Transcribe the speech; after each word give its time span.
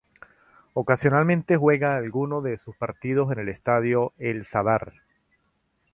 Ocasionalmente 0.73 1.57
juega 1.57 1.95
alguno 1.95 2.41
de 2.41 2.57
sus 2.57 2.75
partidos 2.75 3.31
en 3.33 3.37
el 3.37 3.49
Estadio 3.49 4.13
El 4.17 4.45
Sadar. 4.45 4.93